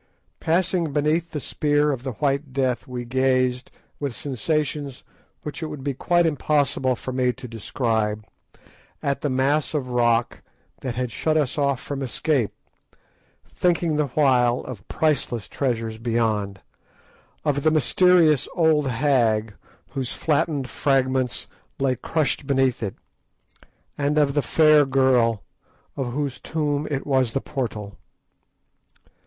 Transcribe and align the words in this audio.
Passing 0.39 0.91
beneath 0.93 1.29
the 1.29 1.39
spear 1.39 1.91
of 1.91 2.01
the 2.01 2.13
White 2.13 2.53
Death 2.53 2.87
we 2.87 3.05
gazed, 3.05 3.69
with 3.99 4.15
sensations 4.15 5.03
which 5.43 5.61
it 5.61 5.67
would 5.67 5.83
be 5.83 5.93
quite 5.93 6.25
impossible 6.25 6.95
for 6.95 7.11
me 7.11 7.31
to 7.33 7.47
describe, 7.47 8.25
at 9.03 9.21
the 9.21 9.29
mass 9.29 9.75
of 9.75 9.89
rock 9.89 10.41
that 10.79 10.95
had 10.95 11.11
shut 11.11 11.37
us 11.37 11.55
off 11.55 11.79
from 11.79 12.01
escape, 12.01 12.51
thinking 13.45 13.95
the 13.95 14.07
while 14.07 14.61
of 14.61 14.87
priceless 14.87 15.47
treasures 15.47 15.99
beyond, 15.99 16.61
of 17.45 17.61
the 17.61 17.69
mysterious 17.69 18.49
old 18.55 18.87
hag 18.89 19.53
whose 19.89 20.13
flattened 20.13 20.67
fragments 20.67 21.47
lay 21.79 21.95
crushed 21.95 22.47
beneath 22.47 22.81
it, 22.81 22.95
and 23.99 24.17
of 24.17 24.33
the 24.33 24.41
fair 24.41 24.83
girl 24.83 25.43
of 25.95 26.13
whose 26.13 26.39
tomb 26.39 26.87
it 26.89 27.05
was 27.05 27.33
the 27.33 27.39
portal. 27.41 27.99